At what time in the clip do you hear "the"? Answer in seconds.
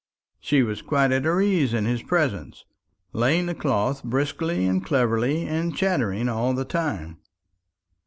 3.45-3.53, 6.55-6.65